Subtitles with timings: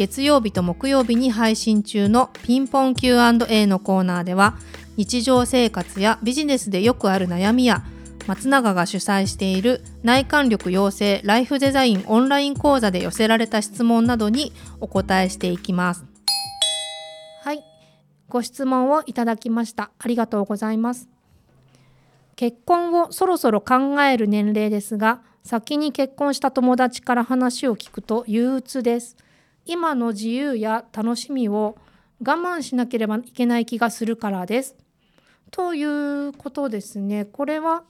[0.00, 4.56] 月曜日と木曜日に配信中のピンポン Q&A のコーナーでは
[4.96, 7.84] 日常生活やビジネスでよくある悩みや
[8.26, 16.06] 松永が主催している内観力養成ライフデザインオンライン講座で寄せられた質問などにお答えしていきます。
[17.42, 17.62] はい、
[18.30, 19.90] ご質問をいただきました。
[19.98, 21.10] ありがとうございます。
[22.36, 29.18] 結婚をそろそろ考える年齢ですが、先に結婚した友達から話を聞くと憂鬱です。
[29.64, 31.76] 今の自由や楽しみを
[32.20, 34.76] 我慢しなければいけない気がするからです。
[35.50, 37.24] ということですね。
[37.24, 37.84] これは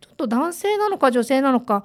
[0.00, 1.84] ちょっと男性なのか女性なのか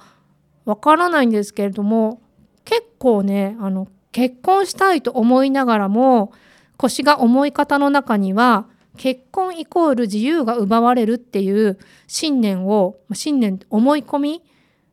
[0.65, 2.21] わからないんですけれども
[2.65, 6.33] 結構ねあの結婚したいと思いながらも
[6.77, 14.43] 腰が重い方の中には結婚イコール自由が奪われるっていう信念を信念思い込み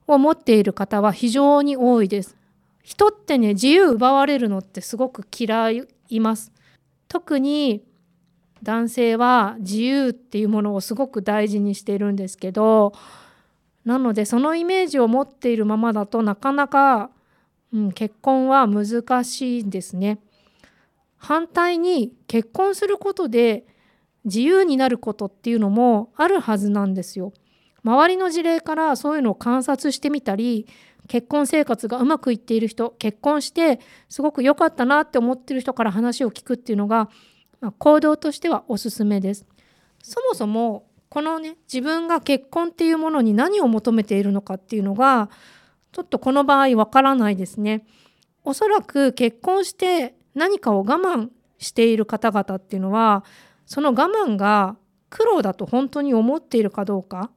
[0.07, 2.38] を持っている方は非常に多いです。
[2.89, 5.71] 人ってね自由奪われるのってすごく嫌
[6.09, 6.51] います。
[7.07, 7.85] 特に
[8.63, 12.95] 男性は自由っていうものをすごく大事にしているんですけど
[13.85, 17.11] なのでそのイメージを持っているままだとなかなか、
[17.75, 20.19] うん、結婚は難しいんですね。
[21.19, 23.67] 反対に結婚することで
[24.25, 27.35] 自由になることっていうのもあるはずなんですよ。
[27.85, 30.67] 周りの事例からそういうのを観察してみたり
[31.09, 37.09] 結婚生活がうまくいっている人結婚してすごく良かったなって思ってる人から話を聞くっていうのが、
[37.61, 39.47] まあ、行動としてはおすすめです。
[40.03, 45.31] そもそもこのね自分が結婚っていうものに何を求めているのかっていうのが
[45.93, 47.87] ちょっとこの場合わからないですね。
[48.45, 53.25] おそらく結婚して何かを我慢している方々っていうのは
[53.67, 54.77] その我慢が
[55.11, 57.31] 苦労だと本当に思っているかどうか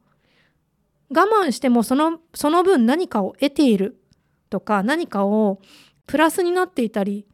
[1.13, 4.01] 我慢してもそのその分何かを得ている
[4.49, 5.59] とか何かを
[6.07, 7.25] プラスになっていたり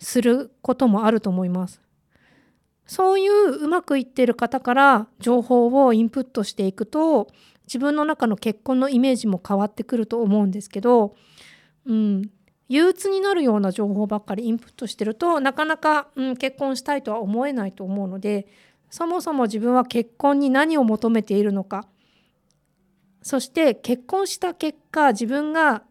[0.00, 1.80] することもあると思います。
[2.86, 7.28] そういううまくいってる方から情報をインプットしていくと
[7.66, 11.14] 自分の中の結婚のイメージも変わってくると思うんですけど、
[11.86, 12.30] うん、
[12.68, 18.46] 憂鬱になるような情報ばっかりインプットしてるとなかなか、うん、結婚したいとは思えないと思うので
[18.90, 21.86] そもそも自分は結婚に何を求めているのか
[23.24, 25.82] そして結婚した結果自分が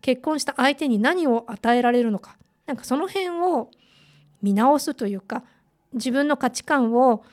[0.00, 2.36] 結婚した相手に何を与えられるのか。
[2.66, 3.70] なんかその辺を
[4.42, 5.42] 見直すというか
[5.92, 7.24] 自分の価値観を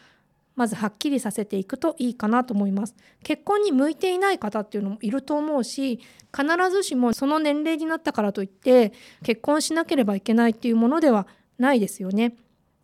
[0.55, 2.95] まずはっきりさせていくといいかなと思います。
[3.23, 6.01] 結婚に向いていない方っていうのもいると思うし
[6.37, 8.91] 必ずしもその年齢になったからといって
[9.23, 11.27] 結婚しなければいけないっていうものでは
[11.57, 12.35] ないですよね。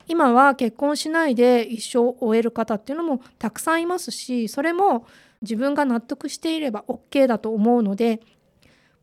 [0.07, 5.05] 今は結婚しないで一生を終える方っていうのもたくさんいますしそれも
[5.41, 8.21] 自分が納得していれば OK だと思うので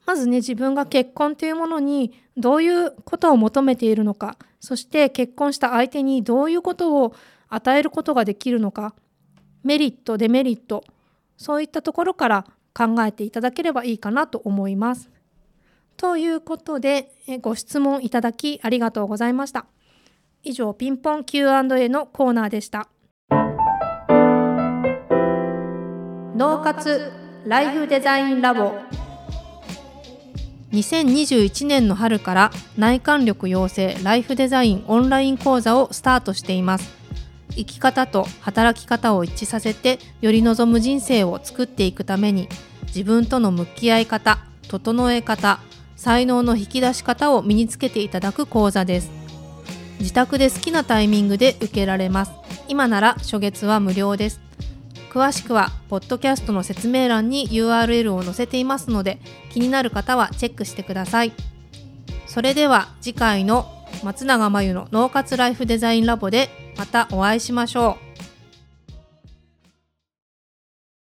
[0.07, 7.15] まずね自分が結婚というものにどういうことを求めているのかそして結婚した相手にどういうことを
[7.49, 8.95] 与えることができるのか
[9.65, 10.85] メリットデメリット
[11.37, 15.11] そういったところから考えていただければいいかなと思います。
[15.97, 17.11] ということで
[17.41, 19.67] ご質問いただきありがとうございました。
[20.49, 22.89] 以上ピンポン Q&A のコーナーでした。
[26.35, 27.13] 脳活
[27.45, 28.73] ライフデザインラボ。
[30.73, 36.97] 2021年の春から内観力養成ライフデザインオンライン講座をスタートしています。
[37.51, 42.49] 生き方と働き方を一致させてより望む人生を作っていくために
[42.87, 44.39] 自分との向き合い方
[44.69, 45.59] 整え方
[45.97, 49.28] 才能の引き出し方を身につけていただく講座です
[50.01, 52.33] 自宅で好きなタイミングで受けられます。
[52.69, 54.41] 今なら初月は無料です。
[55.11, 59.19] 詳しくはポッドキャストの説明欄に URL を載せていますので
[59.51, 61.33] 気になる方はチェックしてください。
[62.27, 63.67] それでは次回の
[64.05, 68.08] 松永真由の脳活ライフデザインラボでまたお会いしましょう。